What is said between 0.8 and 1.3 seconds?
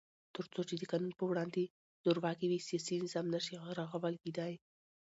قانون په